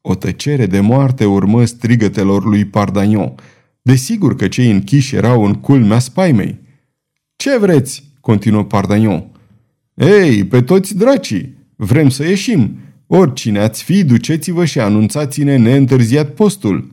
O 0.00 0.14
tăcere 0.14 0.66
de 0.66 0.80
moarte 0.80 1.24
urmă 1.24 1.64
strigătelor 1.64 2.44
lui 2.44 2.64
Pardagnon. 2.64 3.34
Desigur 3.82 4.36
că 4.36 4.48
cei 4.48 4.70
închiși 4.70 5.14
erau 5.14 5.44
în 5.44 5.54
culmea 5.54 5.98
spaimei. 5.98 6.58
Ce 7.36 7.58
vreți?" 7.58 8.04
continuă 8.20 8.64
Pardagnon. 8.64 9.30
Ei, 9.94 10.44
pe 10.44 10.62
toți 10.62 10.96
dracii! 10.96 11.54
Vrem 11.76 12.08
să 12.08 12.28
ieșim! 12.28 12.78
Oricine 13.06 13.58
ați 13.58 13.82
fi, 13.82 14.04
duceți-vă 14.04 14.64
și 14.64 14.80
anunțați-ne 14.80 15.56
neîntârziat 15.56 16.30
postul!" 16.30 16.88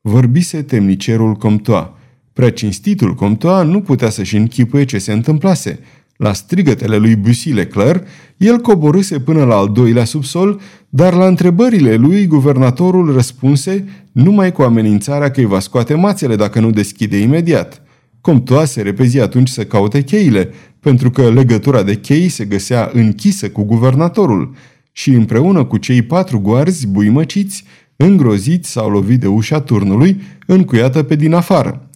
Vorbise 0.00 0.62
temnicerul 0.62 1.34
Comtoa. 1.34 1.98
Prea 2.32 2.52
cinstitul 2.52 3.14
Comtoa 3.14 3.62
nu 3.62 3.80
putea 3.80 4.10
să-și 4.10 4.36
închipuie 4.36 4.84
ce 4.84 4.98
se 4.98 5.12
întâmplase– 5.12 5.78
la 6.20 6.32
strigătele 6.32 6.96
lui 6.96 7.16
Bussy 7.16 7.50
Leclerc, 7.50 8.06
el 8.36 8.58
coborâse 8.58 9.20
până 9.20 9.44
la 9.44 9.54
al 9.54 9.68
doilea 9.72 10.04
subsol, 10.04 10.60
dar 10.88 11.14
la 11.14 11.26
întrebările 11.26 11.94
lui 11.94 12.26
guvernatorul 12.26 13.12
răspunse 13.12 13.84
numai 14.12 14.52
cu 14.52 14.62
amenințarea 14.62 15.30
că 15.30 15.40
îi 15.40 15.46
va 15.46 15.60
scoate 15.60 15.94
mațele 15.94 16.36
dacă 16.36 16.60
nu 16.60 16.70
deschide 16.70 17.18
imediat. 17.18 17.82
Comtoa 18.20 18.64
se 18.64 18.82
repezi 18.82 19.20
atunci 19.20 19.48
să 19.48 19.64
caute 19.64 20.02
cheile, 20.02 20.50
pentru 20.80 21.10
că 21.10 21.30
legătura 21.30 21.82
de 21.82 21.94
chei 21.94 22.28
se 22.28 22.44
găsea 22.44 22.90
închisă 22.92 23.50
cu 23.50 23.62
guvernatorul 23.62 24.54
și 24.92 25.10
împreună 25.10 25.64
cu 25.64 25.76
cei 25.76 26.02
patru 26.02 26.40
goarzi 26.40 26.86
buimăciți, 26.86 27.64
îngroziți 27.96 28.70
s-au 28.70 28.90
lovit 28.90 29.20
de 29.20 29.26
ușa 29.26 29.60
turnului, 29.60 30.20
încuiată 30.46 31.02
pe 31.02 31.16
din 31.16 31.32
afară. 31.32 31.90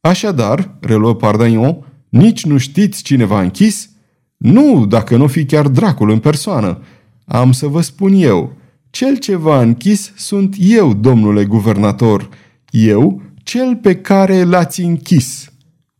Așadar, 0.00 0.76
reluă 0.80 1.14
Pardagnon, 1.14 1.93
nici 2.14 2.44
nu 2.44 2.58
știți 2.58 3.02
cine 3.02 3.24
v-a 3.24 3.40
închis? 3.40 3.90
Nu, 4.36 4.86
dacă 4.86 5.16
nu 5.16 5.26
fi 5.26 5.44
chiar 5.44 5.68
dracul 5.68 6.10
în 6.10 6.18
persoană. 6.18 6.82
Am 7.24 7.52
să 7.52 7.66
vă 7.66 7.80
spun 7.80 8.12
eu. 8.12 8.56
Cel 8.90 9.16
ce 9.16 9.36
v-a 9.36 9.60
închis 9.60 10.12
sunt 10.16 10.56
eu, 10.58 10.94
domnule 10.94 11.44
guvernator. 11.44 12.28
Eu, 12.70 13.22
cel 13.42 13.76
pe 13.76 13.96
care 13.96 14.42
l-ați 14.42 14.80
închis. 14.80 15.52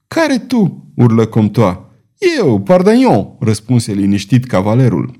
Care 0.06 0.38
tu? 0.38 0.92
urlă 0.97 1.26
Comtoa. 1.26 1.90
Eu, 2.38 2.61
Pardagnon, 2.61 3.37
răspunse 3.40 3.92
liniștit 3.92 4.44
cavalerul. 4.44 5.16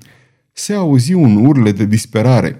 Se 0.51 0.73
auzi 0.73 1.13
un 1.13 1.45
urle 1.45 1.71
de 1.71 1.85
disperare. 1.85 2.57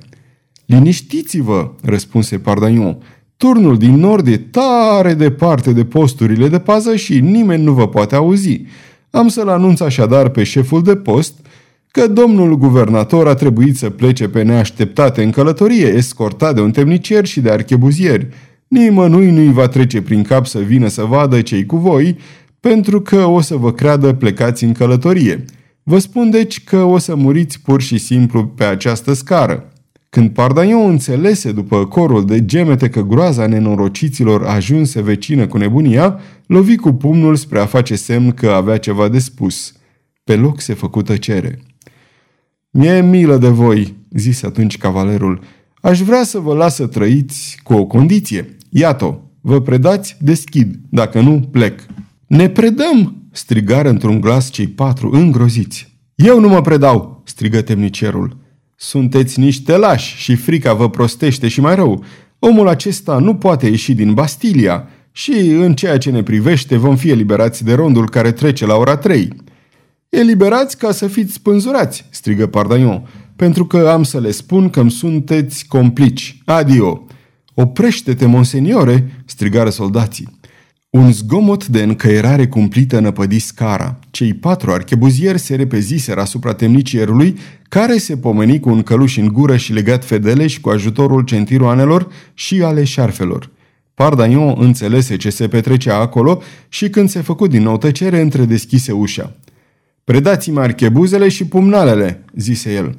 Liniștiți-vă, 0.65 1.75
răspunse 1.81 2.39
Pardagnon. 2.39 2.97
Turnul 3.37 3.77
din 3.77 3.95
nord 3.95 4.27
e 4.27 4.37
tare 4.37 5.13
departe 5.13 5.73
de 5.73 5.85
posturile 5.85 6.47
de 6.47 6.59
pază 6.59 6.95
și 6.95 7.19
nimeni 7.19 7.63
nu 7.63 7.73
vă 7.73 7.87
poate 7.87 8.15
auzi. 8.15 8.61
Am 9.09 9.27
să-l 9.27 9.49
anunț 9.49 9.79
așadar 9.79 10.29
pe 10.29 10.43
șeful 10.43 10.83
de 10.83 10.95
post 10.95 11.33
că 11.91 12.07
domnul 12.07 12.57
guvernator 12.57 13.27
a 13.27 13.33
trebuit 13.33 13.77
să 13.77 13.89
plece 13.89 14.27
pe 14.27 14.41
neașteptate 14.41 15.23
în 15.23 15.31
călătorie, 15.31 15.87
escortat 15.87 16.55
de 16.55 16.61
un 16.61 16.71
temnicier 16.71 17.25
și 17.25 17.41
de 17.41 17.49
archebuzieri. 17.49 18.27
Nimănui 18.67 19.31
nu-i 19.31 19.51
va 19.51 19.67
trece 19.67 20.01
prin 20.01 20.23
cap 20.23 20.45
să 20.45 20.59
vină 20.59 20.87
să 20.87 21.03
vadă 21.03 21.41
cei 21.41 21.65
cu 21.65 21.77
voi, 21.77 22.17
pentru 22.59 23.01
că 23.01 23.25
o 23.25 23.41
să 23.41 23.55
vă 23.55 23.71
creadă 23.71 24.13
plecați 24.13 24.63
în 24.63 24.71
călătorie. 24.71 25.45
Vă 25.83 25.99
spun 25.99 26.29
deci 26.29 26.63
că 26.63 26.83
o 26.83 26.97
să 26.97 27.15
muriți 27.15 27.61
pur 27.61 27.81
și 27.81 27.97
simplu 27.97 28.45
pe 28.45 28.63
această 28.63 29.13
scară. 29.13 29.73
Când 30.09 30.29
Pardaion 30.29 30.89
înțelese 30.89 31.51
după 31.51 31.85
corul 31.85 32.25
de 32.25 32.45
gemete 32.45 32.89
că 32.89 33.01
groaza 33.01 33.47
nenorociților 33.47 34.43
ajunse 34.43 35.01
vecină 35.01 35.47
cu 35.47 35.57
nebunia, 35.57 36.19
lovi 36.45 36.75
cu 36.75 36.91
pumnul 36.91 37.35
spre 37.35 37.59
a 37.59 37.65
face 37.65 37.95
semn 37.95 38.31
că 38.31 38.49
avea 38.49 38.77
ceva 38.77 39.07
de 39.07 39.19
spus. 39.19 39.73
Pe 40.23 40.35
loc 40.35 40.61
se 40.61 40.73
făcu 40.73 41.01
tăcere. 41.01 41.59
Mie 42.69 43.01
milă 43.01 43.37
de 43.37 43.47
voi, 43.47 43.95
zise 44.09 44.45
atunci 44.45 44.77
cavalerul. 44.77 45.39
Aș 45.81 46.01
vrea 46.01 46.23
să 46.23 46.39
vă 46.39 46.53
las 46.53 46.75
să 46.75 46.87
trăiți 46.87 47.59
cu 47.63 47.73
o 47.73 47.85
condiție. 47.85 48.57
Iată, 48.69 49.21
vă 49.41 49.61
predați, 49.61 50.17
deschid, 50.19 50.75
dacă 50.89 51.21
nu, 51.21 51.39
plec. 51.51 51.85
Ne 52.27 52.49
predăm, 52.49 53.27
strigară 53.31 53.89
într-un 53.89 54.21
glas 54.21 54.49
cei 54.49 54.67
patru 54.67 55.09
îngroziți. 55.11 55.99
Eu 56.15 56.39
nu 56.39 56.47
mă 56.47 56.61
predau, 56.61 57.21
strigă 57.25 57.61
temnicerul. 57.61 58.37
Sunteți 58.87 59.39
niște 59.39 59.77
lași 59.77 60.15
și 60.17 60.35
frica 60.35 60.73
vă 60.73 60.89
prostește 60.89 61.47
și 61.47 61.61
mai 61.61 61.75
rău. 61.75 62.03
Omul 62.39 62.67
acesta 62.67 63.17
nu 63.17 63.35
poate 63.35 63.67
ieși 63.67 63.93
din 63.93 64.13
Bastilia 64.13 64.87
și, 65.11 65.31
în 65.31 65.73
ceea 65.73 65.97
ce 65.97 66.11
ne 66.11 66.23
privește, 66.23 66.77
vom 66.77 66.95
fi 66.95 67.09
eliberați 67.09 67.63
de 67.63 67.73
rondul 67.73 68.09
care 68.09 68.31
trece 68.31 68.65
la 68.65 68.75
ora 68.75 68.97
3. 68.97 69.29
Eliberați 70.09 70.77
ca 70.77 70.91
să 70.91 71.07
fiți 71.07 71.33
spânzurați, 71.33 72.05
strigă 72.09 72.47
Pardaion, 72.47 73.07
pentru 73.35 73.65
că 73.65 73.77
am 73.77 74.03
să 74.03 74.19
le 74.19 74.31
spun 74.31 74.69
că 74.69 74.79
îmi 74.79 74.91
sunteți 74.91 75.65
complici. 75.67 76.41
Adio! 76.45 77.05
Oprește-te, 77.53 78.25
monseniore, 78.25 79.23
strigară 79.25 79.69
soldații. 79.69 80.34
Un 80.95 81.11
zgomot 81.11 81.67
de 81.67 81.83
încăierare 81.83 82.47
cumplită 82.47 82.99
năpădi 82.99 83.39
scara. 83.39 83.99
Cei 84.11 84.33
patru 84.33 84.71
archebuzieri 84.71 85.39
se 85.39 85.55
repeziseră 85.55 86.21
asupra 86.21 86.53
temnicierului, 86.53 87.37
care 87.69 87.97
se 87.97 88.17
pomeni 88.17 88.59
cu 88.59 88.69
un 88.69 88.83
căluș 88.83 89.17
în 89.17 89.27
gură 89.27 89.57
și 89.57 89.73
legat 89.73 90.05
fedeleși 90.05 90.61
cu 90.61 90.69
ajutorul 90.69 91.21
centiroanelor 91.21 92.07
și 92.33 92.61
ale 92.61 92.83
șarfelor. 92.83 93.49
Pardaion 93.93 94.55
înțelese 94.59 95.15
ce 95.15 95.29
se 95.29 95.47
petrecea 95.47 95.95
acolo 95.95 96.41
și 96.69 96.89
când 96.89 97.09
se 97.09 97.21
făcu 97.21 97.47
din 97.47 97.61
nou 97.61 97.77
tăcere, 97.77 98.21
întredeschise 98.21 98.91
ușa. 98.91 99.35
Predați-mi 100.03 100.59
archebuzele 100.59 101.29
și 101.29 101.45
pumnalele, 101.45 102.23
zise 102.35 102.73
el. 102.73 102.95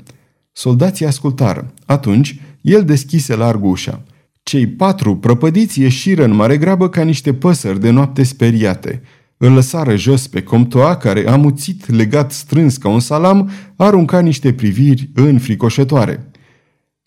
Soldații 0.52 1.06
ascultară. 1.06 1.72
Atunci, 1.86 2.40
el 2.60 2.84
deschise 2.84 3.34
larg 3.34 3.64
ușa. 3.64 4.02
Cei 4.48 4.66
patru 4.66 5.16
prăpădiți 5.16 5.80
ieșiră 5.80 6.24
în 6.24 6.34
mare 6.34 6.58
grabă 6.58 6.88
ca 6.88 7.02
niște 7.02 7.34
păsări 7.34 7.80
de 7.80 7.90
noapte 7.90 8.22
speriate. 8.22 9.02
Îl 9.36 9.52
lăsară 9.52 9.96
jos 9.96 10.26
pe 10.26 10.42
Comtoa, 10.42 10.96
care, 10.96 11.28
amuțit, 11.28 11.90
legat 11.90 12.32
strâns 12.32 12.76
ca 12.76 12.88
un 12.88 13.00
salam, 13.00 13.50
arunca 13.76 14.20
niște 14.20 14.52
priviri 14.52 15.10
înfricoșătoare. 15.14 16.30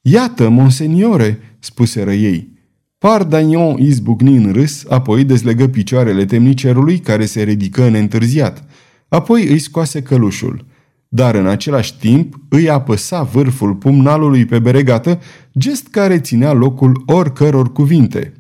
Iată, 0.01 0.49
monseniore!" 0.49 1.39
spuseră 1.59 2.13
ei. 2.13 2.51
Pardagnon 2.97 3.77
izbucni 3.77 4.35
în 4.35 4.51
râs, 4.51 4.85
apoi 4.89 5.23
dezlegă 5.23 5.67
picioarele 5.67 6.25
temnicerului, 6.25 6.99
care 6.99 7.25
se 7.25 7.43
ridică 7.43 7.89
neîntârziat. 7.89 8.63
Apoi 9.07 9.47
îi 9.47 9.59
scoase 9.59 10.01
călușul 10.01 10.65
dar 11.09 11.35
în 11.35 11.47
același 11.47 11.97
timp 11.97 12.35
îi 12.49 12.69
apăsa 12.69 13.23
vârful 13.23 13.75
pumnalului 13.75 14.45
pe 14.45 14.59
beregată, 14.59 15.19
gest 15.57 15.87
care 15.87 16.19
ținea 16.19 16.53
locul 16.53 17.03
oricăror 17.05 17.71
cuvinte. 17.71 18.33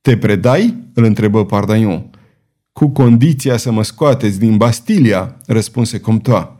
Te 0.00 0.16
predai?" 0.16 0.82
îl 0.94 1.04
întrebă 1.04 1.44
Pardaion. 1.44 2.10
Cu 2.72 2.88
condiția 2.88 3.56
să 3.56 3.72
mă 3.72 3.82
scoateți 3.82 4.38
din 4.38 4.56
Bastilia," 4.56 5.36
răspunse 5.46 6.00
Comtoa. 6.00 6.58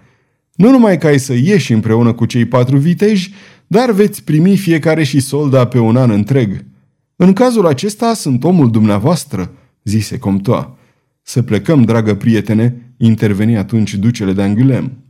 Nu 0.54 0.70
numai 0.70 0.98
că 0.98 1.06
ai 1.06 1.18
să 1.18 1.32
ieși 1.32 1.72
împreună 1.72 2.12
cu 2.12 2.24
cei 2.24 2.44
patru 2.44 2.76
viteji, 2.76 3.32
dar 3.66 3.90
veți 3.90 4.24
primi 4.24 4.56
fiecare 4.56 5.02
și 5.02 5.20
solda 5.20 5.66
pe 5.66 5.78
un 5.78 5.96
an 5.96 6.10
întreg. 6.10 6.64
În 7.16 7.32
cazul 7.32 7.66
acesta 7.66 8.14
sunt 8.14 8.44
omul 8.44 8.70
dumneavoastră," 8.70 9.52
zise 9.82 10.18
Comtoa. 10.18 10.76
Să 11.22 11.42
plecăm, 11.42 11.82
dragă 11.82 12.14
prietene," 12.14 12.94
interveni 12.96 13.56
atunci 13.56 13.94
ducele 13.94 14.32
de 14.32 14.42
Angulem. 14.42 15.03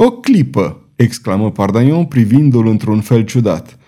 O 0.00 0.10
clipă!" 0.10 0.88
exclamă 0.96 1.50
Pardaion 1.50 2.04
privindu-l 2.04 2.66
într-un 2.66 3.00
fel 3.00 3.24
ciudat. 3.24 3.78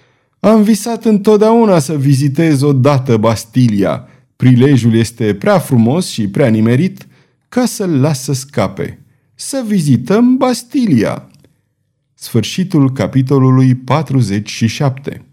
Am 0.40 0.62
visat 0.62 1.04
întotdeauna 1.04 1.78
să 1.78 1.98
vizitez 1.98 2.60
odată 2.60 3.16
Bastilia. 3.16 4.08
Prilejul 4.36 4.94
este 4.94 5.34
prea 5.34 5.58
frumos 5.58 6.08
și 6.08 6.28
prea 6.28 6.48
nimerit 6.48 7.06
ca 7.48 7.64
să-l 7.64 8.00
las 8.00 8.22
să 8.22 8.32
scape. 8.32 9.04
Să 9.34 9.64
vizităm 9.66 10.36
Bastilia. 10.36 11.30
Sfârșitul 12.14 12.92
capitolului 12.92 13.74
47 13.74 15.29